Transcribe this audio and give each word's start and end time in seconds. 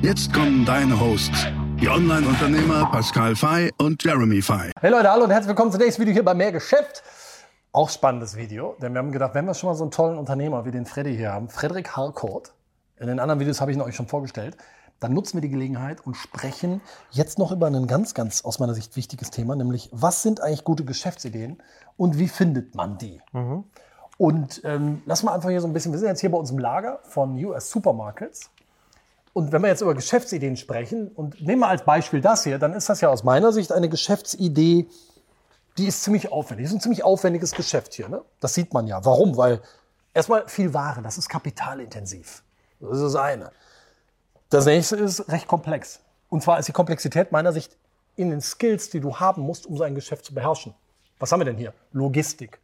Jetzt 0.00 0.32
kommen 0.32 0.64
deine 0.64 0.98
Hosts, 1.00 1.48
die 1.80 1.88
Online-Unternehmer 1.88 2.88
Pascal 2.92 3.34
Fay 3.34 3.72
und 3.78 4.02
Jeremy 4.04 4.40
Fay. 4.40 4.70
Hey 4.80 4.92
Leute, 4.92 5.10
hallo 5.10 5.24
und 5.24 5.30
herzlich 5.30 5.48
willkommen 5.48 5.72
zum 5.72 5.80
nächsten 5.80 6.00
Video 6.00 6.14
hier 6.14 6.24
bei 6.24 6.34
Mehr 6.34 6.52
Geschäft. 6.52 7.02
Auch 7.72 7.90
spannendes 7.90 8.36
Video, 8.36 8.76
denn 8.80 8.92
wir 8.92 9.00
haben 9.00 9.10
gedacht, 9.10 9.34
wenn 9.34 9.44
wir 9.46 9.54
schon 9.54 9.70
mal 9.70 9.74
so 9.74 9.82
einen 9.82 9.90
tollen 9.90 10.16
Unternehmer 10.16 10.64
wie 10.64 10.70
den 10.70 10.86
Freddy 10.86 11.16
hier 11.16 11.32
haben, 11.32 11.48
Frederik 11.48 11.96
Harcourt, 11.96 12.54
in 13.00 13.08
den 13.08 13.18
anderen 13.18 13.40
Videos 13.40 13.60
habe 13.60 13.72
ich 13.72 13.76
ihn 13.76 13.80
euch 13.80 13.96
schon 13.96 14.06
vorgestellt, 14.06 14.56
dann 15.00 15.14
nutzen 15.14 15.38
wir 15.38 15.40
die 15.40 15.48
Gelegenheit 15.48 16.06
und 16.06 16.14
sprechen 16.14 16.80
jetzt 17.10 17.40
noch 17.40 17.50
über 17.50 17.66
ein 17.66 17.86
ganz, 17.88 18.14
ganz 18.14 18.44
aus 18.44 18.60
meiner 18.60 18.74
Sicht 18.74 18.94
wichtiges 18.94 19.32
Thema, 19.32 19.56
nämlich 19.56 19.90
was 19.90 20.22
sind 20.22 20.40
eigentlich 20.40 20.62
gute 20.62 20.84
Geschäftsideen 20.84 21.60
und 21.96 22.20
wie 22.20 22.28
findet 22.28 22.76
man 22.76 22.98
die? 22.98 23.20
Mhm. 23.32 23.64
Und 24.16 24.60
ähm, 24.62 25.02
lass 25.06 25.24
mal 25.24 25.34
einfach 25.34 25.50
hier 25.50 25.60
so 25.60 25.66
ein 25.66 25.72
bisschen, 25.72 25.90
wir 25.90 25.98
sind 25.98 26.08
jetzt 26.08 26.20
hier 26.20 26.30
bei 26.30 26.38
uns 26.38 26.52
im 26.52 26.58
Lager 26.60 27.00
von 27.02 27.36
US 27.44 27.70
Supermarkets 27.70 28.50
und 29.38 29.52
wenn 29.52 29.62
wir 29.62 29.68
jetzt 29.68 29.82
über 29.82 29.94
Geschäftsideen 29.94 30.56
sprechen 30.56 31.12
und 31.14 31.40
nehmen 31.40 31.60
wir 31.60 31.68
als 31.68 31.84
Beispiel 31.84 32.20
das 32.20 32.42
hier, 32.42 32.58
dann 32.58 32.72
ist 32.72 32.88
das 32.88 33.00
ja 33.00 33.08
aus 33.08 33.22
meiner 33.22 33.52
Sicht 33.52 33.70
eine 33.70 33.88
Geschäftsidee, 33.88 34.88
die 35.76 35.86
ist 35.86 36.02
ziemlich 36.02 36.32
aufwendig. 36.32 36.64
Das 36.64 36.72
ist 36.72 36.78
ein 36.78 36.80
ziemlich 36.80 37.04
aufwendiges 37.04 37.52
Geschäft 37.52 37.94
hier. 37.94 38.08
Ne? 38.08 38.20
Das 38.40 38.54
sieht 38.54 38.74
man 38.74 38.88
ja. 38.88 39.04
Warum? 39.04 39.36
Weil 39.36 39.62
erstmal 40.12 40.48
viel 40.48 40.74
Ware, 40.74 41.02
das 41.02 41.18
ist 41.18 41.28
kapitalintensiv. 41.28 42.42
Das 42.80 42.96
ist 42.96 43.02
das 43.02 43.14
eine. 43.14 43.52
Das 44.50 44.66
nächste 44.66 44.96
ist 44.96 45.30
recht 45.30 45.46
komplex. 45.46 46.00
Und 46.30 46.42
zwar 46.42 46.58
ist 46.58 46.66
die 46.66 46.72
Komplexität 46.72 47.30
meiner 47.30 47.52
Sicht 47.52 47.76
in 48.16 48.30
den 48.30 48.40
Skills, 48.40 48.90
die 48.90 48.98
du 48.98 49.20
haben 49.20 49.42
musst, 49.42 49.66
um 49.66 49.76
so 49.76 49.84
ein 49.84 49.94
Geschäft 49.94 50.24
zu 50.24 50.34
beherrschen. 50.34 50.74
Was 51.20 51.30
haben 51.30 51.38
wir 51.38 51.44
denn 51.44 51.58
hier? 51.58 51.72
Logistik, 51.92 52.58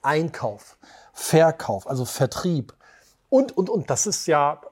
Einkauf, 0.00 0.78
Verkauf, 1.12 1.86
also 1.86 2.06
Vertrieb 2.06 2.72
und, 3.28 3.54
und, 3.54 3.68
und. 3.68 3.90
Das 3.90 4.06
ist 4.06 4.26
ja 4.26 4.62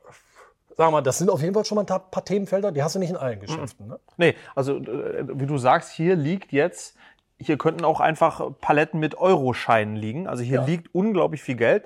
Sag 0.77 0.91
mal, 0.91 1.03
das 1.03 1.19
sind 1.19 1.30
auf 1.30 1.41
jeden 1.41 1.55
Fall 1.55 1.64
schon 1.64 1.77
mal 1.77 1.83
ein 1.83 1.86
paar 1.86 2.25
Themenfelder, 2.25 2.72
die 2.72 2.83
hast 2.83 2.94
du 2.94 2.98
nicht 2.98 3.11
in 3.11 3.17
allen 3.17 3.41
Geschäften. 3.41 3.89
Ne? 3.89 4.00
Nee, 4.17 4.34
also 4.55 4.77
äh, 4.78 5.27
wie 5.28 5.47
du 5.47 5.58
sagst, 5.58 5.92
hier 5.92 6.17
liegt 6.17 6.53
jetzt, 6.53 6.97
hier 7.39 7.58
könnten 7.58 7.84
auch 7.84 8.00
einfach 8.00 8.41
Paletten 8.61 9.00
mit 9.00 9.17
Euroscheinen 9.17 9.97
liegen. 9.97 10.27
Also 10.27 10.42
hier 10.42 10.61
ja. 10.61 10.64
liegt 10.64 10.95
unglaublich 10.95 11.42
viel 11.42 11.56
Geld. 11.56 11.84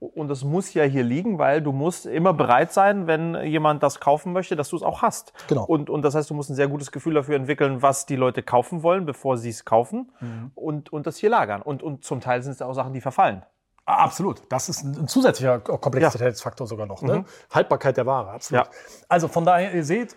Und 0.00 0.28
das 0.28 0.44
muss 0.44 0.74
ja 0.74 0.84
hier 0.84 1.02
liegen, 1.02 1.38
weil 1.38 1.62
du 1.62 1.72
musst 1.72 2.04
immer 2.04 2.34
bereit 2.34 2.72
sein, 2.72 3.06
wenn 3.06 3.36
jemand 3.46 3.82
das 3.82 4.00
kaufen 4.00 4.32
möchte, 4.32 4.54
dass 4.54 4.68
du 4.68 4.76
es 4.76 4.82
auch 4.82 5.00
hast. 5.00 5.32
Genau. 5.48 5.64
Und, 5.64 5.88
und 5.88 6.02
das 6.02 6.14
heißt, 6.14 6.28
du 6.28 6.34
musst 6.34 6.50
ein 6.50 6.54
sehr 6.54 6.68
gutes 6.68 6.92
Gefühl 6.92 7.14
dafür 7.14 7.36
entwickeln, 7.36 7.80
was 7.80 8.04
die 8.04 8.16
Leute 8.16 8.42
kaufen 8.42 8.82
wollen, 8.82 9.06
bevor 9.06 9.38
sie 9.38 9.48
es 9.48 9.64
kaufen 9.64 10.12
mhm. 10.20 10.50
und, 10.54 10.92
und 10.92 11.06
das 11.06 11.16
hier 11.16 11.30
lagern. 11.30 11.62
Und, 11.62 11.82
und 11.82 12.04
zum 12.04 12.20
Teil 12.20 12.42
sind 12.42 12.52
es 12.52 12.60
auch 12.60 12.74
Sachen, 12.74 12.92
die 12.92 13.00
verfallen. 13.00 13.44
Ah, 13.86 14.04
absolut. 14.04 14.42
Das 14.48 14.68
ist 14.68 14.82
ein, 14.82 15.08
zusätzlicher 15.08 15.60
Komplexitätsfaktor 15.60 16.66
ja. 16.66 16.68
sogar 16.68 16.86
noch. 16.86 17.02
Ne? 17.02 17.18
Mhm. 17.18 17.24
Haltbarkeit 17.50 17.96
der 17.96 18.06
Ware, 18.06 18.30
absolut. 18.30 18.64
Ja. 18.64 18.70
Also 19.08 19.28
von 19.28 19.44
daher, 19.44 19.74
ihr 19.74 19.84
seht, 19.84 20.16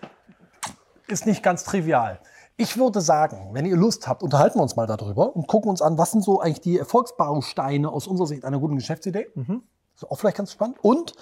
ist 1.06 1.26
nicht 1.26 1.42
ganz 1.42 1.64
trivial. 1.64 2.20
Ich 2.56 2.76
würde 2.76 3.00
sagen, 3.00 3.50
wenn 3.52 3.66
ihr 3.66 3.76
Lust 3.76 4.08
habt, 4.08 4.22
unterhalten 4.22 4.58
wir 4.58 4.62
uns 4.62 4.74
mal 4.74 4.86
darüber 4.86 5.36
und 5.36 5.46
gucken 5.46 5.70
uns 5.70 5.82
an, 5.82 5.96
was 5.98 6.10
sind 6.10 6.24
so 6.24 6.40
eigentlich 6.40 6.60
die 6.60 6.78
Erfolgsbausteine 6.78 7.88
aus 7.90 8.06
unserer 8.06 8.26
Sicht 8.26 8.44
einer 8.44 8.58
guten 8.58 8.76
Geschäftsidee. 8.76 9.28
Mhm. 9.34 9.62
Das 9.94 10.02
ist 10.02 10.10
auch 10.10 10.18
vielleicht 10.18 10.38
ganz 10.38 10.52
spannend. 10.52 10.78
Und 10.82 11.12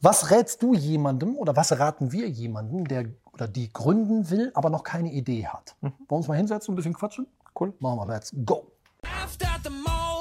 was 0.00 0.30
rätst 0.30 0.62
du 0.62 0.74
jemandem 0.74 1.36
oder 1.36 1.56
was 1.56 1.78
raten 1.78 2.12
wir 2.12 2.28
jemandem, 2.28 2.86
der 2.86 3.06
oder 3.32 3.48
die 3.48 3.72
gründen 3.72 4.30
will, 4.30 4.52
aber 4.54 4.70
noch 4.70 4.84
keine 4.84 5.10
Idee 5.10 5.46
hat? 5.48 5.76
Mhm. 5.80 5.86
Wollen 5.86 6.08
wir 6.08 6.16
uns 6.16 6.28
mal 6.28 6.36
hinsetzen 6.36 6.70
und 6.70 6.74
ein 6.74 6.76
bisschen 6.76 6.94
quatschen? 6.94 7.26
Cool. 7.58 7.74
Machen 7.80 7.98
wir, 7.98 8.14
let's 8.14 8.32
go. 8.44 8.73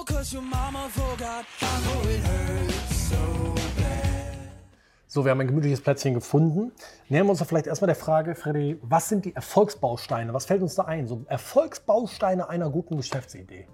So 0.05 0.41
So, 5.07 5.23
wir 5.23 5.31
haben 5.31 5.39
ein 5.39 5.47
gemütliches 5.47 5.79
Plätzchen 5.79 6.13
gefunden. 6.13 6.73
Nähern 7.07 7.27
wir 7.27 7.31
uns 7.31 7.39
doch 7.39 7.45
vielleicht 7.45 7.67
erstmal 7.67 7.87
der 7.87 7.95
Frage, 7.95 8.35
Freddy, 8.35 8.77
was 8.81 9.07
sind 9.07 9.23
die 9.23 9.33
Erfolgsbausteine? 9.33 10.33
Was 10.33 10.45
fällt 10.45 10.61
uns 10.61 10.75
da 10.75 10.83
ein? 10.83 11.07
So 11.07 11.23
Erfolgsbausteine 11.27 12.49
einer 12.49 12.69
guten 12.69 12.97
Geschäftsidee. 12.97 13.67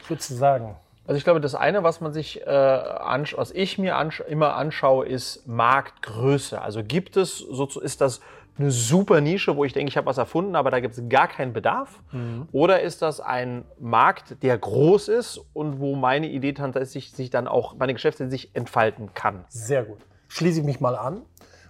Was 0.00 0.10
würdest 0.10 0.30
du 0.30 0.34
sagen? 0.34 0.76
Also 1.06 1.18
ich 1.18 1.24
glaube, 1.24 1.40
das 1.40 1.54
eine, 1.54 1.84
was 1.84 2.00
man 2.00 2.12
sich, 2.12 2.44
äh, 2.44 2.46
was 2.46 3.50
ich 3.52 3.78
mir 3.78 3.96
ansch 3.96 4.20
immer 4.20 4.56
anschaue, 4.56 5.06
ist 5.06 5.46
Marktgröße. 5.46 6.60
Also 6.60 6.82
gibt 6.82 7.16
es, 7.16 7.38
so 7.38 7.68
ist 7.80 8.00
das 8.00 8.20
eine 8.58 8.70
super 8.70 9.20
Nische, 9.20 9.56
wo 9.56 9.64
ich 9.64 9.72
denke, 9.72 9.88
ich 9.88 9.96
habe 9.96 10.06
was 10.06 10.18
erfunden, 10.18 10.56
aber 10.56 10.70
da 10.70 10.80
gibt 10.80 10.96
es 10.96 11.08
gar 11.08 11.28
keinen 11.28 11.52
Bedarf? 11.52 12.00
Mhm. 12.12 12.48
Oder 12.52 12.82
ist 12.82 13.02
das 13.02 13.20
ein 13.20 13.64
Markt, 13.78 14.42
der 14.42 14.58
groß 14.58 15.08
ist 15.08 15.40
und 15.52 15.80
wo 15.80 15.96
meine 15.96 16.28
Idee 16.28 16.52
tatsächlich 16.52 17.12
sich 17.12 17.30
dann 17.30 17.48
auch, 17.48 17.76
meine 17.76 17.94
Geschäfte 17.94 18.28
sich 18.28 18.54
entfalten 18.54 19.14
kann? 19.14 19.44
Sehr 19.48 19.84
gut. 19.84 19.98
Schließe 20.28 20.60
ich 20.60 20.66
mich 20.66 20.80
mal 20.80 20.96
an 20.96 21.22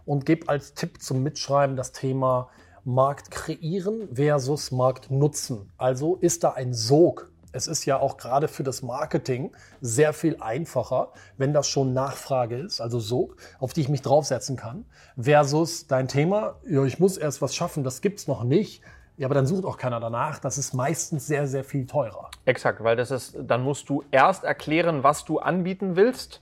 und 0.04 0.26
gebe 0.26 0.48
als 0.48 0.74
Tipp 0.74 1.00
zum 1.00 1.22
Mitschreiben 1.22 1.76
das 1.76 1.92
Thema 1.92 2.48
Markt 2.84 3.30
kreieren 3.30 4.08
versus 4.12 4.72
Markt 4.72 5.10
nutzen. 5.10 5.70
Also 5.78 6.16
ist 6.16 6.42
da 6.42 6.50
ein 6.50 6.74
Sog 6.74 7.31
es 7.52 7.66
ist 7.66 7.84
ja 7.84 8.00
auch 8.00 8.16
gerade 8.16 8.48
für 8.48 8.62
das 8.62 8.82
Marketing 8.82 9.52
sehr 9.80 10.12
viel 10.12 10.36
einfacher, 10.40 11.12
wenn 11.36 11.52
das 11.52 11.68
schon 11.68 11.92
Nachfrage 11.92 12.56
ist, 12.56 12.80
also 12.80 12.98
so, 12.98 13.34
auf 13.60 13.72
die 13.72 13.82
ich 13.82 13.88
mich 13.88 14.02
draufsetzen 14.02 14.56
kann, 14.56 14.84
versus 15.18 15.86
dein 15.86 16.08
Thema, 16.08 16.56
ja, 16.66 16.84
ich 16.84 16.98
muss 16.98 17.16
erst 17.16 17.42
was 17.42 17.54
schaffen, 17.54 17.84
das 17.84 18.00
gibt's 18.00 18.26
noch 18.26 18.44
nicht. 18.44 18.82
Ja, 19.18 19.26
aber 19.26 19.34
dann 19.34 19.46
sucht 19.46 19.66
auch 19.66 19.76
keiner 19.76 20.00
danach. 20.00 20.38
Das 20.38 20.56
ist 20.56 20.72
meistens 20.72 21.26
sehr, 21.26 21.46
sehr 21.46 21.64
viel 21.64 21.86
teurer. 21.86 22.30
Exakt, 22.46 22.82
weil 22.82 22.96
das 22.96 23.10
ist, 23.10 23.36
dann 23.38 23.62
musst 23.62 23.88
du 23.90 24.02
erst 24.10 24.42
erklären, 24.42 25.04
was 25.04 25.24
du 25.26 25.38
anbieten 25.38 25.96
willst. 25.96 26.40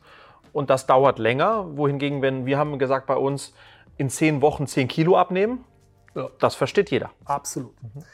Und 0.52 0.70
das 0.70 0.86
dauert 0.86 1.18
länger. 1.18 1.76
Wohingegen, 1.76 2.22
wenn 2.22 2.46
wir 2.46 2.58
haben 2.58 2.78
gesagt 2.78 3.06
bei 3.06 3.16
uns, 3.16 3.52
in 3.96 4.08
zehn 4.08 4.40
Wochen 4.40 4.66
zehn 4.66 4.88
Kilo 4.88 5.18
abnehmen, 5.18 5.64
ja. 6.14 6.30
das 6.38 6.54
versteht 6.54 6.90
jeder. 6.90 7.10
Absolut. 7.24 7.74
Mhm. 7.82 8.04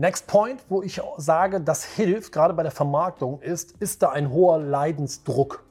Next 0.00 0.26
Point, 0.28 0.64
wo 0.70 0.82
ich 0.82 0.98
sage, 1.18 1.60
das 1.60 1.84
hilft, 1.84 2.32
gerade 2.32 2.54
bei 2.54 2.62
der 2.62 2.72
Vermarktung, 2.72 3.38
ist, 3.42 3.72
ist 3.80 4.02
da 4.02 4.08
ein 4.08 4.30
hoher 4.30 4.58
Leidensdruck. 4.58 5.62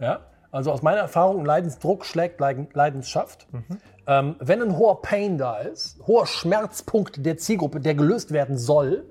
Ja? 0.00 0.22
Also 0.50 0.72
aus 0.72 0.82
meiner 0.82 0.98
Erfahrung, 0.98 1.44
Leidensdruck 1.44 2.04
schlägt 2.04 2.40
Leidenschaft. 2.40 3.46
Mhm. 3.52 3.78
Ähm, 4.08 4.36
wenn 4.40 4.60
ein 4.60 4.76
hoher 4.76 5.02
Pain 5.02 5.38
da 5.38 5.58
ist, 5.58 6.04
hoher 6.04 6.26
Schmerzpunkt 6.26 7.24
der 7.24 7.36
Zielgruppe, 7.36 7.78
der 7.78 7.94
gelöst 7.94 8.32
werden 8.32 8.58
soll, 8.58 9.04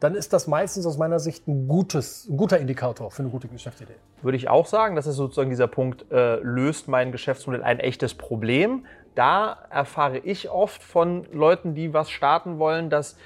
dann 0.00 0.16
ist 0.16 0.32
das 0.32 0.48
meistens 0.48 0.84
aus 0.84 0.98
meiner 0.98 1.20
Sicht 1.20 1.46
ein, 1.46 1.68
gutes, 1.68 2.26
ein 2.28 2.36
guter 2.36 2.58
Indikator 2.58 3.12
für 3.12 3.22
eine 3.22 3.30
gute 3.30 3.46
Geschäftsidee. 3.46 3.94
Würde 4.20 4.36
ich 4.36 4.48
auch 4.48 4.66
sagen, 4.66 4.96
das 4.96 5.06
ist 5.06 5.14
sozusagen 5.14 5.50
dieser 5.50 5.68
Punkt, 5.68 6.10
äh, 6.10 6.40
löst 6.40 6.88
mein 6.88 7.12
Geschäftsmodell 7.12 7.62
ein 7.62 7.78
echtes 7.78 8.14
Problem. 8.14 8.84
Da 9.14 9.56
erfahre 9.70 10.18
ich 10.18 10.50
oft 10.50 10.82
von 10.82 11.24
Leuten, 11.32 11.76
die 11.76 11.94
was 11.94 12.10
starten 12.10 12.58
wollen, 12.58 12.90
dass 12.90 13.16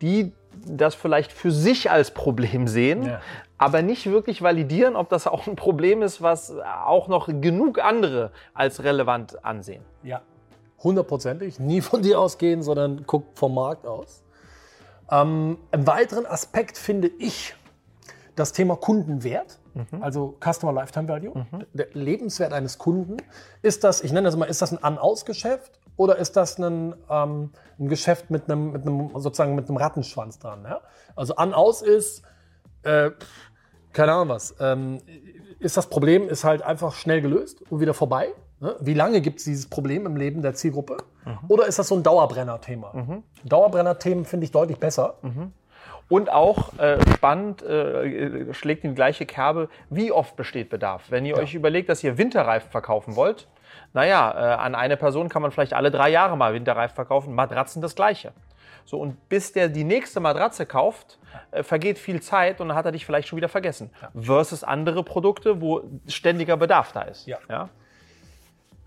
die 0.00 0.32
das 0.66 0.94
vielleicht 0.94 1.32
für 1.32 1.50
sich 1.50 1.90
als 1.90 2.10
Problem 2.10 2.66
sehen, 2.66 3.04
ja. 3.04 3.20
aber 3.58 3.82
nicht 3.82 4.10
wirklich 4.10 4.42
validieren, 4.42 4.96
ob 4.96 5.08
das 5.08 5.26
auch 5.26 5.46
ein 5.46 5.56
Problem 5.56 6.02
ist, 6.02 6.22
was 6.22 6.52
auch 6.84 7.08
noch 7.08 7.28
genug 7.28 7.78
andere 7.78 8.32
als 8.52 8.82
relevant 8.82 9.44
ansehen. 9.44 9.82
Ja, 10.02 10.22
hundertprozentig. 10.82 11.60
Nie 11.60 11.80
von 11.80 12.02
dir 12.02 12.20
ausgehen, 12.20 12.62
sondern 12.62 13.04
guck 13.06 13.24
vom 13.34 13.54
Markt 13.54 13.86
aus. 13.86 14.22
Ähm, 15.10 15.58
Im 15.72 15.86
weiteren 15.86 16.26
Aspekt 16.26 16.78
finde 16.78 17.08
ich 17.18 17.54
das 18.36 18.52
Thema 18.52 18.76
Kundenwert, 18.76 19.58
mhm. 19.74 20.02
also 20.02 20.36
Customer 20.40 20.72
Lifetime 20.72 21.08
Value, 21.08 21.34
mhm. 21.34 21.66
der 21.72 21.88
Lebenswert 21.92 22.52
eines 22.52 22.78
Kunden. 22.78 23.16
Ist 23.62 23.84
das, 23.84 24.02
ich 24.02 24.12
nenne 24.12 24.26
das 24.26 24.36
mal, 24.36 24.46
ist 24.46 24.62
das 24.62 24.72
ein 24.72 24.82
An-Aus-Geschäft 24.82 25.79
oder 26.00 26.16
ist 26.16 26.34
das 26.34 26.56
ein, 26.56 26.94
ähm, 27.10 27.50
ein 27.78 27.88
Geschäft 27.88 28.30
mit 28.30 28.50
einem, 28.50 28.72
mit 28.72 28.86
einem, 28.86 29.10
sozusagen 29.16 29.54
mit 29.54 29.68
einem 29.68 29.76
Rattenschwanz 29.76 30.38
dran? 30.38 30.64
Ja? 30.64 30.80
Also 31.14 31.36
An-Aus 31.36 31.82
ist, 31.82 32.22
äh, 32.84 33.10
keine 33.92 34.12
Ahnung 34.12 34.30
was, 34.30 34.54
ähm, 34.60 35.02
ist 35.58 35.76
das 35.76 35.90
Problem, 35.90 36.26
ist 36.30 36.42
halt 36.42 36.62
einfach 36.62 36.94
schnell 36.94 37.20
gelöst 37.20 37.60
und 37.70 37.80
wieder 37.80 37.92
vorbei. 37.92 38.28
Ne? 38.60 38.76
Wie 38.80 38.94
lange 38.94 39.20
gibt 39.20 39.40
es 39.40 39.44
dieses 39.44 39.68
Problem 39.68 40.06
im 40.06 40.16
Leben 40.16 40.40
der 40.40 40.54
Zielgruppe? 40.54 40.96
Mhm. 41.26 41.38
Oder 41.48 41.66
ist 41.66 41.78
das 41.78 41.88
so 41.88 41.96
ein 41.96 42.02
Dauerbrenner-Thema? 42.02 42.92
Mhm. 42.94 43.22
Dauerbrenner-Themen 43.44 44.24
finde 44.24 44.44
ich 44.44 44.52
deutlich 44.52 44.78
besser. 44.78 45.16
Mhm. 45.20 45.52
Und 46.08 46.32
auch 46.32 46.78
äh, 46.78 46.98
spannend, 47.12 47.62
äh, 47.62 48.54
schlägt 48.54 48.84
in 48.84 48.92
die 48.92 48.96
gleiche 48.96 49.26
Kerbe, 49.26 49.68
wie 49.90 50.12
oft 50.12 50.34
besteht 50.34 50.70
Bedarf? 50.70 51.10
Wenn 51.10 51.26
ihr 51.26 51.36
ja. 51.36 51.42
euch 51.42 51.54
überlegt, 51.54 51.90
dass 51.90 52.02
ihr 52.02 52.16
Winterreifen 52.16 52.70
verkaufen 52.70 53.16
wollt, 53.16 53.48
Naja, 53.92 54.30
äh, 54.30 54.54
an 54.56 54.74
eine 54.74 54.96
Person 54.96 55.28
kann 55.28 55.42
man 55.42 55.50
vielleicht 55.50 55.72
alle 55.72 55.90
drei 55.90 56.10
Jahre 56.10 56.36
mal 56.36 56.54
Winterreifen 56.54 56.94
verkaufen. 56.94 57.34
Matratzen 57.34 57.82
das 57.82 57.94
Gleiche. 57.94 58.32
So, 58.84 58.98
und 58.98 59.28
bis 59.28 59.52
der 59.52 59.68
die 59.68 59.84
nächste 59.84 60.20
Matratze 60.20 60.66
kauft, 60.66 61.18
äh, 61.50 61.62
vergeht 61.62 61.98
viel 61.98 62.20
Zeit 62.22 62.60
und 62.60 62.68
dann 62.68 62.76
hat 62.76 62.86
er 62.86 62.92
dich 62.92 63.04
vielleicht 63.04 63.28
schon 63.28 63.36
wieder 63.36 63.48
vergessen. 63.48 63.90
Versus 64.14 64.64
andere 64.64 65.04
Produkte, 65.04 65.60
wo 65.60 65.82
ständiger 66.06 66.56
Bedarf 66.56 66.92
da 66.92 67.02
ist. 67.02 67.26
Ja. 67.26 67.38
Ja? 67.48 67.68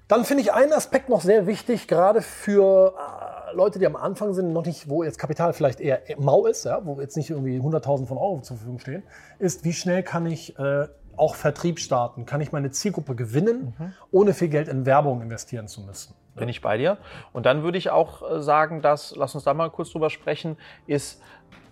Dann 0.07 0.25
finde 0.25 0.43
ich 0.43 0.53
einen 0.53 0.73
Aspekt 0.73 1.09
noch 1.09 1.21
sehr 1.21 1.47
wichtig, 1.47 1.87
gerade 1.87 2.21
für 2.21 2.93
äh, 2.97 3.55
Leute, 3.55 3.79
die 3.79 3.85
am 3.85 3.95
Anfang 3.95 4.33
sind, 4.33 4.51
noch 4.51 4.65
nicht, 4.65 4.89
wo 4.89 5.03
jetzt 5.03 5.17
Kapital 5.17 5.53
vielleicht 5.53 5.79
eher 5.79 6.01
mau 6.17 6.45
ist, 6.45 6.65
ja, 6.65 6.85
wo 6.85 6.99
jetzt 6.99 7.15
nicht 7.15 7.29
irgendwie 7.29 7.57
100.000 7.57 8.05
von 8.05 8.17
Euro 8.17 8.41
zur 8.41 8.57
Verfügung 8.57 8.79
stehen, 8.79 9.03
ist, 9.39 9.63
wie 9.63 9.73
schnell 9.73 10.03
kann 10.03 10.25
ich 10.25 10.57
äh, 10.59 10.87
auch 11.17 11.35
Vertrieb 11.35 11.79
starten? 11.79 12.25
Kann 12.25 12.41
ich 12.41 12.51
meine 12.51 12.71
Zielgruppe 12.71 13.15
gewinnen, 13.15 13.73
ohne 14.11 14.33
viel 14.33 14.49
Geld 14.49 14.67
in 14.67 14.85
Werbung 14.85 15.21
investieren 15.21 15.67
zu 15.67 15.81
müssen? 15.81 16.15
Bin 16.35 16.49
ich 16.49 16.61
bei 16.61 16.77
dir. 16.77 16.97
Und 17.31 17.45
dann 17.45 17.61
würde 17.61 17.77
ich 17.77 17.91
auch 17.91 18.27
äh, 18.27 18.41
sagen, 18.41 18.81
dass, 18.81 19.15
lass 19.15 19.35
uns 19.35 19.43
da 19.43 19.53
mal 19.53 19.69
kurz 19.69 19.91
drüber 19.91 20.09
sprechen, 20.09 20.57
ist 20.87 21.21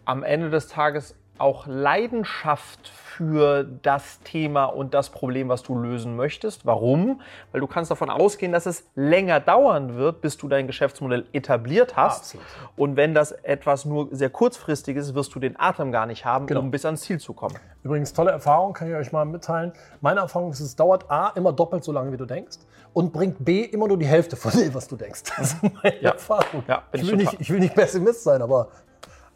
am 0.05 0.23
Ende 0.23 0.51
des 0.51 0.67
Tages 0.67 1.15
auch 1.41 1.65
Leidenschaft 1.67 2.87
für 2.87 3.63
das 3.63 4.19
Thema 4.23 4.65
und 4.65 4.93
das 4.93 5.09
Problem, 5.09 5.49
was 5.49 5.63
du 5.63 5.75
lösen 5.77 6.15
möchtest. 6.15 6.65
Warum? 6.65 7.21
Weil 7.51 7.61
du 7.61 7.67
kannst 7.67 7.91
davon 7.91 8.09
ausgehen, 8.09 8.51
dass 8.51 8.65
es 8.65 8.85
länger 8.95 9.39
dauern 9.39 9.95
wird, 9.95 10.21
bis 10.21 10.37
du 10.37 10.47
dein 10.47 10.67
Geschäftsmodell 10.67 11.25
etabliert 11.33 11.95
hast. 11.97 12.35
Absolut. 12.35 12.45
Und 12.77 12.95
wenn 12.95 13.13
das 13.13 13.31
etwas 13.31 13.85
nur 13.85 14.07
sehr 14.11 14.29
kurzfristig 14.29 14.95
ist, 14.97 15.13
wirst 15.13 15.35
du 15.35 15.39
den 15.39 15.59
Atem 15.59 15.91
gar 15.91 16.05
nicht 16.05 16.25
haben, 16.25 16.47
Genau. 16.47 16.61
um 16.61 16.71
bis 16.71 16.85
ans 16.85 17.01
Ziel 17.01 17.19
zu 17.19 17.33
kommen. 17.33 17.55
Übrigens, 17.83 18.13
tolle 18.13 18.31
Erfahrung, 18.31 18.73
kann 18.73 18.89
ich 18.89 18.95
euch 18.95 19.11
mal 19.11 19.25
mitteilen. 19.25 19.73
Meine 19.99 20.21
Erfahrung 20.21 20.51
ist, 20.51 20.59
es 20.59 20.75
dauert 20.75 21.09
A, 21.11 21.29
immer 21.35 21.51
doppelt 21.53 21.83
so 21.83 21.91
lange, 21.91 22.11
wie 22.11 22.17
du 22.17 22.25
denkst, 22.25 22.57
und 22.93 23.11
bringt 23.13 23.43
B, 23.43 23.61
immer 23.63 23.87
nur 23.87 23.97
die 23.97 24.05
Hälfte 24.05 24.35
von 24.35 24.51
dem, 24.51 24.73
was 24.73 24.87
du 24.87 24.95
denkst. 24.95 25.23
Das 25.37 25.53
ist 25.53 25.63
meine 25.63 26.01
Ja. 26.01 26.11
Erfahrung. 26.11 26.63
Ja, 26.67 26.83
ich, 26.91 27.05
will 27.07 27.17
nicht, 27.17 27.35
ich 27.39 27.49
will 27.49 27.59
nicht 27.59 27.73
Pessimist 27.75 28.23
sein, 28.23 28.41
aber 28.41 28.67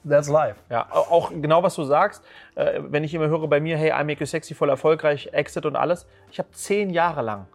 that's 0.08 0.30
life. 0.30 0.56
Ja, 0.70 0.88
au- 0.92 1.12
auch 1.12 1.32
genau 1.32 1.64
was 1.64 1.76
du 1.76 1.84
sagst, 1.84 2.24
äh, 2.56 2.80
wenn 2.84 3.04
ich 3.04 3.14
immer 3.14 3.28
höre 3.28 3.48
bei 3.48 3.60
mir, 3.60 3.78
hey, 3.78 3.92
I 4.00 4.04
make 4.04 4.20
you 4.20 4.26
sexy, 4.26 4.54
voll 4.54 4.70
erfolgreich, 4.70 5.30
Exit 5.32 5.66
und 5.66 5.76
alles. 5.76 6.06
Ich 6.32 6.40
habe 6.40 6.50
zehn 6.52 6.90
Jahre 6.90 7.22
lang 7.22 7.48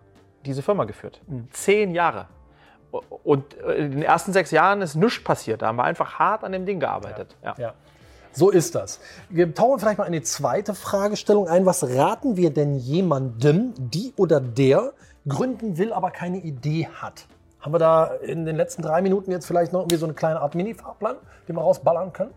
diese 0.45 0.63
Firma 0.63 0.85
geführt. 0.85 1.21
Zehn 1.51 1.93
Jahre. 1.95 2.27
Und 3.25 3.59
äh, 3.61 3.75
in 3.75 3.91
den 3.93 4.03
ersten 4.03 4.33
sechs 4.33 4.51
Jahren 4.51 4.83
ist 4.83 4.95
nichts 4.97 5.23
passiert. 5.23 5.63
Da 5.63 5.69
haben 5.69 5.77
wir 5.77 5.85
einfach 5.85 6.19
hart 6.19 6.43
an 6.45 6.53
dem 6.53 6.67
Ding 6.67 6.81
gearbeitet. 6.81 7.37
Ja. 7.45 7.55
Ja. 7.59 7.75
So 8.33 8.51
ist 8.51 8.75
das. 8.75 9.01
Wir 9.29 9.53
tauchen 9.55 9.79
vielleicht 9.81 9.99
mal 9.99 10.05
in 10.05 10.13
die 10.13 10.23
zweite 10.23 10.75
Fragestellung 10.75 11.49
ein. 11.49 11.67
Was 11.67 11.83
raten 11.97 12.37
wir 12.37 12.51
denn 12.53 12.77
jemandem, 12.77 13.75
die 13.77 14.13
oder 14.17 14.41
der 14.41 14.93
gründen 15.27 15.79
will, 15.79 15.93
aber 15.93 16.11
keine 16.11 16.39
Idee 16.39 16.89
hat? 17.01 17.27
Haben 17.61 17.75
wir 17.75 17.79
da 17.79 18.07
in 18.07 18.47
den 18.47 18.57
letzten 18.57 18.83
drei 18.83 19.03
Minuten 19.03 19.31
jetzt 19.31 19.47
vielleicht 19.47 19.73
noch 19.73 19.81
irgendwie 19.81 19.97
so 19.97 20.07
eine 20.07 20.15
kleine 20.15 20.41
Art 20.41 20.55
Mini-Fahrplan, 20.55 21.17
den 21.47 21.57
wir 21.57 21.63
rausballern 21.63 22.13
können? 22.13 22.33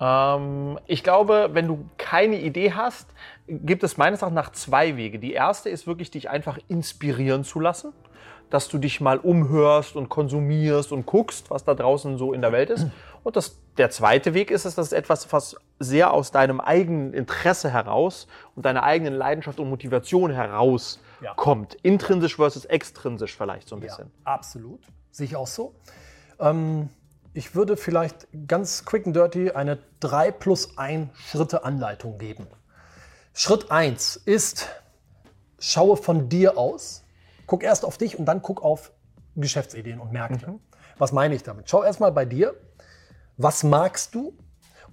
Ähm, 0.00 0.78
ich 0.86 1.02
glaube, 1.02 1.50
wenn 1.52 1.66
du 1.66 1.86
keine 1.98 2.36
Idee 2.40 2.72
hast, 2.72 3.08
gibt 3.46 3.82
es 3.82 3.96
meines 3.96 4.22
Erachtens 4.22 4.36
nach 4.36 4.52
zwei 4.52 4.96
Wege. 4.96 5.18
Die 5.18 5.32
erste 5.32 5.68
ist 5.68 5.86
wirklich, 5.86 6.10
dich 6.10 6.30
einfach 6.30 6.58
inspirieren 6.68 7.44
zu 7.44 7.60
lassen, 7.60 7.92
dass 8.50 8.68
du 8.68 8.78
dich 8.78 9.00
mal 9.00 9.18
umhörst 9.18 9.96
und 9.96 10.08
konsumierst 10.08 10.92
und 10.92 11.04
guckst, 11.04 11.50
was 11.50 11.64
da 11.64 11.74
draußen 11.74 12.16
so 12.16 12.32
in 12.32 12.40
der 12.40 12.52
Welt 12.52 12.70
ist. 12.70 12.86
Und 13.22 13.36
das, 13.36 13.58
der 13.76 13.90
zweite 13.90 14.34
Weg 14.34 14.50
ist, 14.50 14.64
dass 14.64 14.78
es 14.78 14.92
etwas, 14.92 15.32
was 15.32 15.56
sehr 15.78 16.12
aus 16.12 16.30
deinem 16.30 16.60
eigenen 16.60 17.12
Interesse 17.12 17.70
heraus 17.70 18.28
und 18.54 18.64
deiner 18.64 18.82
eigenen 18.82 19.14
Leidenschaft 19.14 19.58
und 19.58 19.68
Motivation 19.68 20.30
heraus 20.30 21.00
Ja. 21.20 21.34
kommt. 21.34 21.74
Intrinsisch 21.76 22.36
versus 22.36 22.64
extrinsisch 22.64 23.36
vielleicht 23.36 23.68
so 23.68 23.76
ein 23.76 23.80
bisschen. 23.80 24.10
absolut. 24.24 24.80
Sehe 25.10 25.26
ich 25.26 25.36
auch 25.36 25.46
so. 25.46 25.74
Ähm, 26.38 26.90
ich 27.32 27.54
würde 27.54 27.76
vielleicht 27.76 28.28
ganz 28.46 28.84
quick 28.84 29.06
and 29.06 29.16
dirty 29.16 29.50
eine 29.50 29.78
3 30.00 30.30
plus 30.30 30.76
1 30.78 31.08
Schritte 31.18 31.64
Anleitung 31.64 32.18
geben. 32.18 32.46
Schritt 33.34 33.70
1 33.70 34.16
ist, 34.16 34.68
schaue 35.58 35.96
von 35.96 36.28
dir 36.28 36.56
aus, 36.56 37.04
guck 37.46 37.62
erst 37.62 37.84
auf 37.84 37.98
dich 37.98 38.18
und 38.18 38.24
dann 38.26 38.40
guck 38.42 38.62
auf 38.62 38.92
Geschäftsideen 39.36 40.00
und 40.00 40.12
Märkte. 40.12 40.58
Was 40.98 41.12
meine 41.12 41.34
ich 41.34 41.42
damit? 41.42 41.68
Schau 41.68 41.82
erstmal 41.82 42.12
bei 42.12 42.24
dir, 42.24 42.54
was 43.36 43.62
magst 43.62 44.14
du 44.14 44.32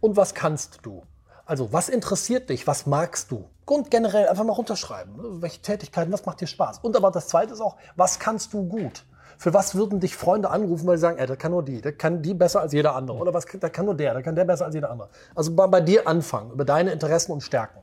und 0.02 0.18
was 0.18 0.34
kannst 0.34 0.80
du? 0.84 1.04
Also, 1.46 1.74
was 1.74 1.90
interessiert 1.90 2.50
dich? 2.50 2.68
Was 2.68 2.86
magst 2.86 3.32
du? 3.32 3.46
Und 3.66 3.92
generell 3.92 4.28
einfach 4.28 4.44
mal 4.44 4.54
runterschreiben. 4.54 5.16
ne? 5.16 5.24
Welche 5.42 5.62
Tätigkeiten, 5.62 6.12
was 6.12 6.26
macht 6.26 6.42
dir 6.42 6.48
Spaß? 6.48 6.80
Und 6.80 6.96
aber 6.96 7.12
das 7.12 7.28
zweite 7.28 7.54
ist 7.54 7.62
auch, 7.62 7.76
was 7.96 8.20
kannst 8.20 8.54
du 8.54 8.64
gut? 8.64 9.04
Für 9.38 9.54
was 9.54 9.76
würden 9.76 10.00
dich 10.00 10.16
Freunde 10.16 10.50
anrufen, 10.50 10.88
weil 10.88 10.98
sie 10.98 11.02
sagen, 11.02 11.18
ey, 11.18 11.28
der 11.28 11.36
kann 11.36 11.52
nur 11.52 11.64
die, 11.64 11.82
der 11.82 11.94
kann 11.94 12.22
die 12.22 12.34
besser 12.34 12.62
als 12.62 12.72
jeder 12.72 12.96
andere. 12.96 13.18
Oder 13.18 13.34
was, 13.34 13.46
der 13.46 13.70
kann 13.70 13.86
nur 13.86 13.96
der, 13.96 14.14
der 14.14 14.24
kann 14.24 14.36
der 14.36 14.46
besser 14.46 14.66
als 14.66 14.76
jeder 14.76 14.90
andere. 14.90 15.10
Also 15.36 15.54
bei, 15.54 15.68
bei 15.68 15.82
dir 15.82 16.08
anfangen, 16.08 16.52
über 16.52 16.64
deine 16.64 16.92
Interessen 16.92 17.32
und 17.32 17.42
Stärken. 17.42 17.80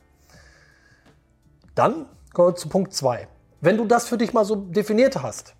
Dann 1.74 2.06
kommen 2.32 2.48
wir 2.48 2.56
zu 2.56 2.68
Punkt 2.68 2.94
2. 2.94 3.28
Wenn 3.60 3.76
du 3.76 3.84
das 3.84 4.08
für 4.08 4.16
dich 4.16 4.32
mal 4.32 4.44
so 4.44 4.56
definiert 4.56 5.22
hast, 5.22 5.54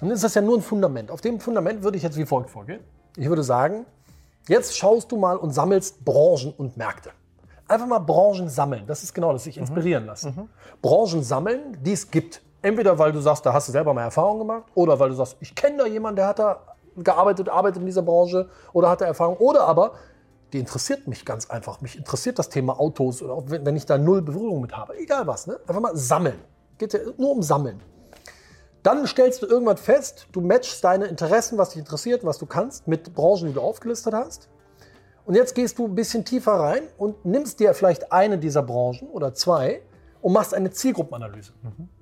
dann 0.00 0.10
ist 0.10 0.22
das 0.22 0.34
ja 0.34 0.42
nur 0.42 0.58
ein 0.58 0.62
Fundament. 0.62 1.10
Auf 1.10 1.20
dem 1.22 1.40
Fundament 1.40 1.82
würde 1.82 1.96
ich 1.96 2.02
jetzt 2.02 2.18
wie 2.18 2.26
folgt 2.26 2.50
vorgehen. 2.50 2.80
Ich 3.16 3.28
würde 3.28 3.42
sagen, 3.42 3.86
jetzt 4.48 4.76
schaust 4.76 5.10
du 5.10 5.16
mal 5.16 5.36
und 5.36 5.52
sammelst 5.52 6.04
Branchen 6.04 6.52
und 6.56 6.76
Märkte. 6.76 7.10
Einfach 7.68 7.86
mal 7.86 7.98
Branchen 7.98 8.48
sammeln. 8.48 8.84
Das 8.86 9.02
ist 9.02 9.14
genau 9.14 9.32
das, 9.32 9.44
sich 9.44 9.58
inspirieren 9.58 10.06
lassen. 10.06 10.48
Branchen 10.80 11.22
sammeln, 11.22 11.76
die 11.82 11.92
es 11.92 12.10
gibt. 12.10 12.42
Entweder 12.62 12.98
weil 12.98 13.12
du 13.12 13.20
sagst, 13.20 13.46
da 13.46 13.52
hast 13.52 13.68
du 13.68 13.72
selber 13.72 13.94
mal 13.94 14.02
Erfahrung 14.02 14.38
gemacht, 14.38 14.64
oder 14.74 14.98
weil 14.98 15.10
du 15.10 15.14
sagst, 15.14 15.36
ich 15.40 15.54
kenne 15.54 15.76
da 15.78 15.86
jemanden, 15.86 16.16
der 16.16 16.26
hat 16.26 16.38
da 16.38 16.60
gearbeitet, 16.96 17.48
arbeitet 17.48 17.80
in 17.80 17.86
dieser 17.86 18.02
Branche 18.02 18.48
oder 18.72 18.88
hat 18.88 19.00
da 19.00 19.04
Erfahrung. 19.04 19.36
Oder 19.36 19.62
aber, 19.62 19.92
die 20.52 20.58
interessiert 20.58 21.06
mich 21.06 21.24
ganz 21.24 21.50
einfach. 21.50 21.80
Mich 21.80 21.96
interessiert 21.96 22.38
das 22.38 22.48
Thema 22.48 22.80
Autos 22.80 23.22
oder 23.22 23.34
auch 23.34 23.44
wenn 23.46 23.64
wenn 23.66 23.76
ich 23.76 23.86
da 23.86 23.98
null 23.98 24.22
Berührung 24.22 24.62
mit 24.62 24.76
habe. 24.76 24.98
Egal 24.98 25.26
was, 25.26 25.46
ne? 25.46 25.60
Einfach 25.66 25.80
mal 25.80 25.96
sammeln. 25.96 26.40
Geht 26.78 26.94
ja 26.94 27.00
nur 27.16 27.32
um 27.32 27.42
Sammeln. 27.42 27.80
Dann 28.82 29.06
stellst 29.06 29.42
du 29.42 29.46
irgendwann 29.46 29.76
fest, 29.76 30.28
du 30.32 30.40
matchst 30.40 30.82
deine 30.82 31.06
Interessen, 31.06 31.58
was 31.58 31.70
dich 31.70 31.80
interessiert, 31.80 32.24
was 32.24 32.38
du 32.38 32.46
kannst, 32.46 32.88
mit 32.88 33.14
Branchen, 33.14 33.48
die 33.48 33.52
du 33.52 33.60
aufgelistet 33.60 34.14
hast. 34.14 34.48
Und 35.28 35.34
jetzt 35.34 35.54
gehst 35.54 35.78
du 35.78 35.84
ein 35.84 35.94
bisschen 35.94 36.24
tiefer 36.24 36.52
rein 36.52 36.84
und 36.96 37.26
nimmst 37.26 37.60
dir 37.60 37.74
vielleicht 37.74 38.12
eine 38.12 38.38
dieser 38.38 38.62
Branchen 38.62 39.10
oder 39.10 39.34
zwei 39.34 39.82
und 40.22 40.32
machst 40.32 40.54
eine 40.54 40.70
Zielgruppenanalyse. 40.70 41.52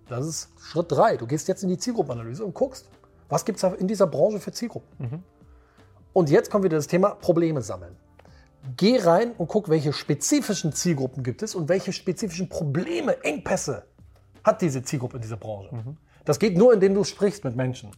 Das 0.08 0.25
ist 0.25 0.50
Schritt 0.61 0.93
drei. 0.93 1.17
Du 1.17 1.26
gehst 1.26 1.49
jetzt 1.49 1.64
in 1.64 1.69
die 1.69 1.76
Zielgruppenanalyse 1.76 2.44
und 2.44 2.55
guckst, 2.55 2.88
was 3.28 3.44
gibt 3.44 3.61
es 3.61 3.64
in 3.81 3.88
dieser 3.88 4.06
Branche 4.06 4.38
für 4.38 4.52
Zielgruppen. 4.52 5.25
Und 6.12 6.31
jetzt 6.31 6.52
kommt 6.52 6.62
wieder 6.62 6.76
das 6.76 6.87
Thema 6.87 7.17
Probleme 7.17 7.62
sammeln. 7.62 7.97
Geh 8.76 9.00
rein 9.00 9.33
und 9.37 9.49
guck, 9.49 9.68
welche 9.71 9.92
spezifischen 9.92 10.73
Zielgruppen 10.73 11.25
gibt 11.25 11.42
es 11.42 11.56
und 11.56 11.68
welche 11.68 11.92
spezifischen 11.92 12.49
Probleme, 12.49 13.25
Engpässe 13.25 13.87
hat 14.45 14.62
diese 14.62 14.85
Zielgruppe 14.85 15.16
in 15.16 15.23
dieser 15.23 15.37
Branche. 15.37 15.71
Das 16.25 16.38
geht 16.38 16.56
nur, 16.56 16.73
indem 16.73 16.95
du 16.95 17.02
sprichst 17.02 17.42
mit 17.42 17.56
Menschen. 17.56 17.90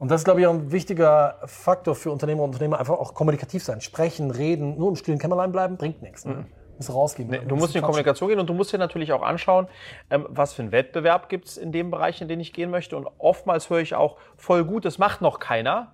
Und 0.00 0.10
das 0.10 0.22
ist, 0.22 0.24
glaube 0.24 0.40
ich, 0.40 0.46
auch 0.46 0.54
ein 0.54 0.72
wichtiger 0.72 1.36
Faktor 1.44 1.94
für 1.94 2.10
Unternehmer 2.10 2.42
und 2.42 2.50
Unternehmer, 2.50 2.80
einfach 2.80 2.98
auch 2.98 3.12
kommunikativ 3.12 3.62
sein. 3.62 3.82
Sprechen, 3.82 4.30
reden, 4.30 4.78
nur 4.78 4.88
im 4.88 4.96
stillen 4.96 5.18
Kämmerlein 5.18 5.52
bleiben, 5.52 5.76
bringt 5.76 6.00
nichts. 6.00 6.24
Ne? 6.24 6.46
Musst 6.78 6.94
rausgehen. 6.94 7.28
Nee, 7.28 7.40
du 7.46 7.54
musst 7.54 7.74
in 7.74 7.82
die 7.82 7.84
Kommunikation 7.84 8.30
gehen 8.30 8.40
und 8.40 8.48
du 8.48 8.54
musst 8.54 8.72
dir 8.72 8.78
natürlich 8.78 9.12
auch 9.12 9.20
anschauen, 9.20 9.68
ähm, 10.08 10.24
was 10.30 10.54
für 10.54 10.62
einen 10.62 10.72
Wettbewerb 10.72 11.28
gibt 11.28 11.48
es 11.48 11.58
in 11.58 11.70
dem 11.70 11.90
Bereich, 11.90 12.22
in 12.22 12.28
den 12.28 12.40
ich 12.40 12.54
gehen 12.54 12.70
möchte. 12.70 12.96
Und 12.96 13.06
oftmals 13.18 13.68
höre 13.68 13.80
ich 13.80 13.94
auch, 13.94 14.16
voll 14.38 14.64
gut, 14.64 14.86
das 14.86 14.96
macht 14.96 15.20
noch 15.20 15.38
keiner. 15.38 15.92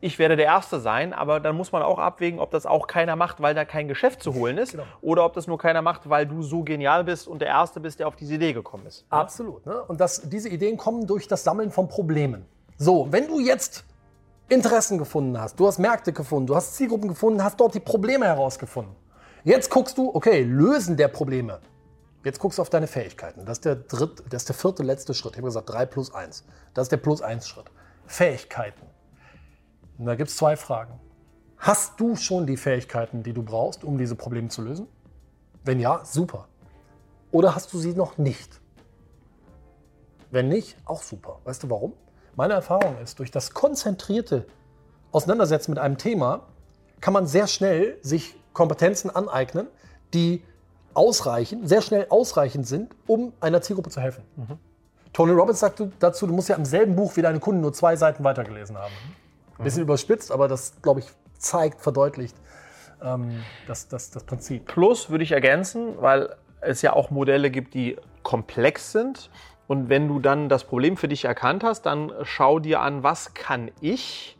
Ich 0.00 0.18
werde 0.18 0.34
der 0.34 0.46
Erste 0.46 0.80
sein, 0.80 1.12
aber 1.12 1.38
dann 1.38 1.56
muss 1.56 1.70
man 1.70 1.82
auch 1.82 2.00
abwägen, 2.00 2.40
ob 2.40 2.50
das 2.50 2.66
auch 2.66 2.88
keiner 2.88 3.14
macht, 3.14 3.40
weil 3.40 3.54
da 3.54 3.64
kein 3.64 3.86
Geschäft 3.86 4.20
zu 4.20 4.34
holen 4.34 4.58
ist, 4.58 4.72
Genau. 4.72 4.84
oder 5.00 5.24
ob 5.24 5.34
das 5.34 5.46
nur 5.46 5.58
keiner 5.58 5.82
macht, 5.82 6.10
weil 6.10 6.26
du 6.26 6.42
so 6.42 6.64
genial 6.64 7.04
bist 7.04 7.28
und 7.28 7.40
der 7.40 7.48
Erste 7.48 7.78
bist, 7.78 8.00
der 8.00 8.08
auf 8.08 8.16
diese 8.16 8.34
Idee 8.34 8.52
gekommen 8.52 8.86
ist. 8.86 9.06
Absolut. 9.10 9.64
Ne? 9.64 9.80
Und 9.84 10.00
das, 10.00 10.28
diese 10.28 10.48
Ideen 10.48 10.76
kommen 10.76 11.06
durch 11.06 11.28
das 11.28 11.44
Sammeln 11.44 11.70
von 11.70 11.86
Problemen. 11.88 12.44
So, 12.80 13.08
wenn 13.10 13.26
du 13.26 13.40
jetzt 13.40 13.84
Interessen 14.48 14.98
gefunden 14.98 15.38
hast, 15.38 15.58
du 15.58 15.66
hast 15.66 15.78
Märkte 15.78 16.12
gefunden, 16.12 16.46
du 16.46 16.54
hast 16.54 16.76
Zielgruppen 16.76 17.08
gefunden, 17.08 17.42
hast 17.42 17.58
dort 17.58 17.74
die 17.74 17.80
Probleme 17.80 18.24
herausgefunden. 18.24 18.94
Jetzt 19.42 19.68
guckst 19.68 19.98
du, 19.98 20.14
okay, 20.14 20.42
Lösen 20.42 20.96
der 20.96 21.08
Probleme. 21.08 21.60
Jetzt 22.24 22.38
guckst 22.38 22.58
du 22.58 22.62
auf 22.62 22.70
deine 22.70 22.86
Fähigkeiten. 22.86 23.44
Das 23.44 23.58
ist 23.58 23.64
der 23.64 23.74
dritte, 23.74 24.22
das 24.28 24.42
ist 24.42 24.48
der 24.48 24.54
vierte 24.54 24.82
letzte 24.84 25.12
Schritt. 25.12 25.32
Ich 25.32 25.38
habe 25.38 25.48
gesagt, 25.48 25.70
3 25.70 25.86
plus 25.86 26.14
1. 26.14 26.44
Das 26.74 26.84
ist 26.84 26.92
der 26.92 26.98
plus 26.98 27.20
1 27.20 27.48
Schritt. 27.48 27.66
Fähigkeiten. 28.06 28.86
Und 29.98 30.06
da 30.06 30.14
gibt 30.14 30.30
es 30.30 30.36
zwei 30.36 30.56
Fragen. 30.56 31.00
Hast 31.56 31.98
du 31.98 32.14
schon 32.14 32.46
die 32.46 32.56
Fähigkeiten, 32.56 33.24
die 33.24 33.32
du 33.32 33.42
brauchst, 33.42 33.82
um 33.82 33.98
diese 33.98 34.14
Probleme 34.14 34.48
zu 34.48 34.62
lösen? 34.62 34.86
Wenn 35.64 35.80
ja, 35.80 36.04
super. 36.04 36.46
Oder 37.32 37.56
hast 37.56 37.72
du 37.72 37.78
sie 37.78 37.92
noch 37.94 38.18
nicht? 38.18 38.60
Wenn 40.30 40.48
nicht, 40.48 40.76
auch 40.84 41.02
super. 41.02 41.40
Weißt 41.44 41.64
du 41.64 41.70
warum? 41.70 41.94
Meine 42.38 42.54
Erfahrung 42.54 42.96
ist, 43.02 43.18
durch 43.18 43.32
das 43.32 43.52
konzentrierte 43.52 44.46
Auseinandersetzen 45.10 45.72
mit 45.72 45.80
einem 45.80 45.98
Thema 45.98 46.42
kann 47.00 47.12
man 47.12 47.26
sehr 47.26 47.48
schnell 47.48 47.98
sich 48.00 48.36
Kompetenzen 48.52 49.10
aneignen, 49.10 49.66
die 50.14 50.44
ausreichen, 50.94 51.66
sehr 51.66 51.82
schnell 51.82 52.06
ausreichend 52.10 52.64
sind, 52.64 52.94
um 53.08 53.32
einer 53.40 53.60
Zielgruppe 53.60 53.90
zu 53.90 54.00
helfen. 54.00 54.22
Tony 55.12 55.32
Robbins 55.32 55.58
sagt 55.58 55.82
dazu, 55.98 56.28
du 56.28 56.32
musst 56.32 56.48
ja 56.48 56.54
im 56.54 56.64
selben 56.64 56.94
Buch 56.94 57.16
wie 57.16 57.22
deine 57.22 57.40
Kunden 57.40 57.60
nur 57.60 57.72
zwei 57.72 57.96
Seiten 57.96 58.22
weitergelesen 58.22 58.78
haben. 58.78 58.94
Ein 59.58 59.64
bisschen 59.64 59.80
mhm. 59.80 59.88
überspitzt, 59.88 60.30
aber 60.30 60.46
das, 60.46 60.74
glaube 60.80 61.00
ich, 61.00 61.06
zeigt, 61.38 61.80
verdeutlicht 61.80 62.36
ähm, 63.02 63.42
das, 63.66 63.88
das, 63.88 64.10
das 64.10 64.22
Prinzip. 64.22 64.64
Plus 64.66 65.10
würde 65.10 65.24
ich 65.24 65.32
ergänzen, 65.32 66.00
weil 66.00 66.36
es 66.60 66.82
ja 66.82 66.92
auch 66.92 67.10
Modelle 67.10 67.50
gibt, 67.50 67.74
die 67.74 67.96
komplex 68.22 68.92
sind. 68.92 69.28
Und 69.68 69.88
wenn 69.88 70.08
du 70.08 70.18
dann 70.18 70.48
das 70.48 70.64
Problem 70.64 70.96
für 70.96 71.06
dich 71.08 71.26
erkannt 71.26 71.62
hast, 71.62 71.82
dann 71.82 72.10
schau 72.22 72.58
dir 72.58 72.80
an, 72.80 73.04
was 73.04 73.34
kann 73.34 73.70
ich, 73.80 74.36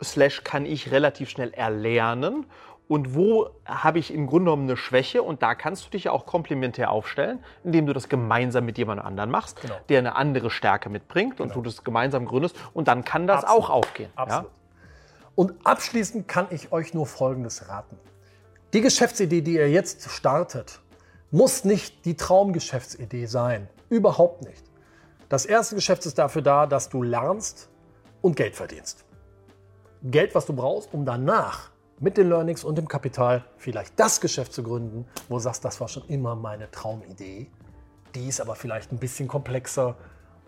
slash 0.00 0.44
kann 0.44 0.66
ich 0.66 0.92
relativ 0.92 1.30
schnell 1.30 1.52
erlernen 1.52 2.46
und 2.86 3.14
wo 3.14 3.48
habe 3.64 3.98
ich 3.98 4.12
im 4.12 4.26
Grunde 4.26 4.44
genommen 4.44 4.64
eine 4.64 4.76
Schwäche 4.76 5.22
und 5.22 5.42
da 5.42 5.54
kannst 5.54 5.86
du 5.86 5.90
dich 5.90 6.04
ja 6.04 6.12
auch 6.12 6.26
komplementär 6.26 6.90
aufstellen, 6.90 7.42
indem 7.64 7.86
du 7.86 7.94
das 7.94 8.10
gemeinsam 8.10 8.66
mit 8.66 8.76
jemand 8.78 9.02
anderem 9.02 9.30
machst, 9.30 9.60
genau. 9.60 9.74
der 9.88 9.98
eine 10.00 10.16
andere 10.16 10.50
Stärke 10.50 10.90
mitbringt 10.90 11.38
genau. 11.38 11.48
und 11.48 11.56
du 11.56 11.62
das 11.62 11.82
gemeinsam 11.82 12.26
gründest 12.26 12.54
und 12.74 12.88
dann 12.88 13.04
kann 13.04 13.26
das 13.26 13.44
Absolut. 13.44 13.64
auch 13.64 13.70
aufgehen. 13.70 14.10
Absolut. 14.16 14.44
Ja? 14.44 14.50
Und 15.34 15.54
abschließend 15.64 16.28
kann 16.28 16.46
ich 16.50 16.72
euch 16.72 16.92
nur 16.92 17.06
Folgendes 17.06 17.68
raten. 17.68 17.98
Die 18.74 18.82
Geschäftsidee, 18.82 19.40
die 19.40 19.54
ihr 19.54 19.70
jetzt 19.70 20.10
startet, 20.10 20.80
muss 21.30 21.64
nicht 21.64 22.04
die 22.04 22.16
Traumgeschäftsidee 22.16 23.26
sein. 23.26 23.68
Überhaupt 23.88 24.44
nicht. 24.44 24.64
Das 25.28 25.46
erste 25.46 25.74
Geschäft 25.74 26.06
ist 26.06 26.18
dafür 26.18 26.42
da, 26.42 26.66
dass 26.66 26.88
du 26.88 27.02
lernst 27.02 27.68
und 28.22 28.36
Geld 28.36 28.56
verdienst. 28.56 29.04
Geld, 30.02 30.34
was 30.34 30.46
du 30.46 30.54
brauchst, 30.54 30.92
um 30.94 31.04
danach 31.04 31.70
mit 32.00 32.16
den 32.16 32.28
Learnings 32.28 32.64
und 32.64 32.78
dem 32.78 32.88
Kapital 32.88 33.44
vielleicht 33.56 33.98
das 33.98 34.20
Geschäft 34.20 34.52
zu 34.52 34.62
gründen, 34.62 35.06
wo 35.28 35.34
du 35.34 35.40
sagst, 35.40 35.64
das 35.64 35.80
war 35.80 35.88
schon 35.88 36.04
immer 36.06 36.36
meine 36.36 36.70
Traumidee. 36.70 37.50
Die 38.14 38.28
ist 38.28 38.40
aber 38.40 38.54
vielleicht 38.54 38.92
ein 38.92 38.98
bisschen 38.98 39.28
komplexer 39.28 39.96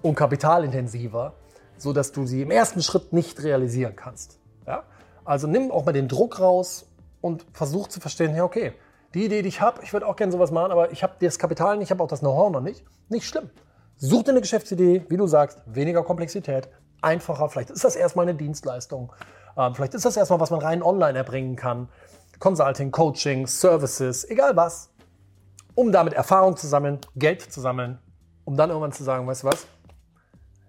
und 0.02 0.14
kapitalintensiver, 0.14 1.34
sodass 1.76 2.12
du 2.12 2.26
sie 2.26 2.42
im 2.42 2.50
ersten 2.50 2.82
Schritt 2.82 3.12
nicht 3.12 3.42
realisieren 3.42 3.96
kannst. 3.96 4.38
Ja? 4.66 4.84
Also 5.24 5.46
nimm 5.46 5.70
auch 5.70 5.84
mal 5.84 5.92
den 5.92 6.08
Druck 6.08 6.40
raus 6.40 6.86
und 7.20 7.44
versuch 7.52 7.88
zu 7.88 8.00
verstehen, 8.00 8.34
ja 8.34 8.44
okay, 8.44 8.72
die 9.14 9.24
Idee, 9.24 9.42
die 9.42 9.48
ich 9.48 9.60
habe, 9.60 9.82
ich 9.82 9.92
würde 9.92 10.06
auch 10.06 10.16
gerne 10.16 10.32
sowas 10.32 10.50
machen, 10.50 10.70
aber 10.72 10.92
ich 10.92 11.02
habe 11.02 11.14
das 11.20 11.38
Kapital 11.38 11.76
nicht, 11.76 11.86
ich 11.86 11.90
habe 11.90 12.02
auch 12.02 12.08
das 12.08 12.20
Know-how 12.20 12.50
noch 12.50 12.60
nicht. 12.60 12.84
Nicht 13.08 13.26
schlimm. 13.26 13.50
Such 13.96 14.22
dir 14.22 14.30
eine 14.30 14.40
Geschäftsidee, 14.40 15.04
wie 15.08 15.16
du 15.16 15.26
sagst, 15.26 15.60
weniger 15.66 16.02
Komplexität, 16.02 16.68
einfacher. 17.02 17.48
Vielleicht 17.48 17.70
ist 17.70 17.84
das 17.84 17.96
erstmal 17.96 18.24
eine 18.24 18.34
Dienstleistung. 18.34 19.12
Ähm, 19.56 19.74
vielleicht 19.74 19.94
ist 19.94 20.04
das 20.04 20.16
erstmal, 20.16 20.40
was 20.40 20.50
man 20.50 20.60
rein 20.60 20.82
online 20.82 21.18
erbringen 21.18 21.56
kann. 21.56 21.88
Consulting, 22.38 22.90
Coaching, 22.90 23.46
Services, 23.46 24.28
egal 24.30 24.56
was. 24.56 24.90
Um 25.74 25.92
damit 25.92 26.14
Erfahrung 26.14 26.56
zu 26.56 26.66
sammeln, 26.66 26.98
Geld 27.16 27.42
zu 27.42 27.60
sammeln, 27.60 27.98
um 28.44 28.56
dann 28.56 28.70
irgendwann 28.70 28.92
zu 28.92 29.04
sagen, 29.04 29.26
weißt 29.26 29.42
du 29.42 29.48
was? 29.48 29.66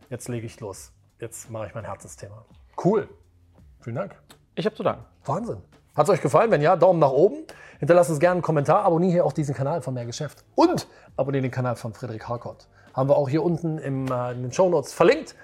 Jetzt 0.09 0.27
lege 0.27 0.45
ich 0.45 0.59
los. 0.59 0.91
Jetzt 1.19 1.49
mache 1.49 1.67
ich 1.67 1.73
mein 1.73 1.85
Herzensthema. 1.85 2.45
Cool. 2.83 3.07
Vielen 3.79 3.95
Dank. 3.95 4.15
Ich 4.55 4.65
habe 4.65 4.75
zu 4.75 4.83
danken. 4.83 5.05
Wahnsinn. 5.23 5.61
Hat 6.01 6.07
es 6.07 6.15
euch 6.15 6.21
gefallen? 6.23 6.49
Wenn 6.49 6.63
ja, 6.63 6.75
Daumen 6.75 6.99
nach 6.99 7.11
oben. 7.11 7.43
Hinterlasst 7.77 8.09
uns 8.09 8.19
gerne 8.19 8.33
einen 8.33 8.41
Kommentar. 8.41 8.85
Abonniere 8.85 9.11
hier 9.11 9.23
auch 9.23 9.33
diesen 9.33 9.53
Kanal 9.53 9.83
von 9.83 9.93
Mehr 9.93 10.07
Geschäft. 10.07 10.43
Und 10.55 10.87
abonniere 11.15 11.43
den 11.43 11.51
Kanal 11.51 11.75
von 11.75 11.93
Friedrich 11.93 12.27
Harkott. 12.27 12.67
Haben 12.95 13.07
wir 13.07 13.15
auch 13.15 13.29
hier 13.29 13.43
unten 13.43 13.77
im, 13.77 14.07
äh, 14.07 14.31
in 14.31 14.41
den 14.41 14.51
Show 14.51 14.67
Notes 14.67 14.93
verlinkt. 14.93 15.35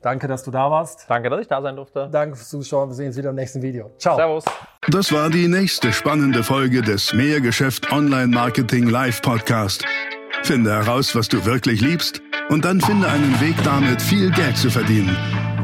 Danke, 0.00 0.26
dass 0.26 0.44
du 0.44 0.50
da 0.50 0.70
warst. 0.70 1.04
Danke, 1.08 1.28
dass 1.28 1.42
ich 1.42 1.48
da 1.48 1.60
sein 1.60 1.76
durfte. 1.76 2.08
Danke 2.10 2.36
fürs 2.36 2.48
Zuschauen. 2.48 2.88
Wir 2.88 2.94
sehen 2.94 3.08
uns 3.08 3.18
wieder 3.18 3.28
im 3.28 3.36
nächsten 3.36 3.60
Video. 3.60 3.90
Ciao. 3.98 4.16
Servus. 4.16 4.44
Das 4.88 5.12
war 5.12 5.28
die 5.28 5.46
nächste 5.46 5.92
spannende 5.92 6.42
Folge 6.42 6.80
des 6.80 7.12
Mehrgeschäft 7.12 7.92
Online 7.92 8.28
Marketing 8.28 8.88
Live 8.88 9.20
Podcast. 9.20 9.84
Finde 10.42 10.70
heraus, 10.70 11.14
was 11.14 11.28
du 11.28 11.44
wirklich 11.44 11.82
liebst 11.82 12.22
und 12.48 12.64
dann 12.64 12.80
finde 12.80 13.08
einen 13.08 13.38
Weg 13.42 13.56
damit, 13.62 14.00
viel 14.00 14.30
Geld 14.30 14.56
zu 14.56 14.70
verdienen. 14.70 15.14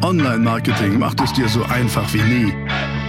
Online 0.02 0.40
Marketing 0.40 0.98
macht 0.98 1.22
es 1.22 1.32
dir 1.32 1.48
so 1.48 1.62
einfach 1.62 2.12
wie 2.12 2.20
nie. 2.20 2.63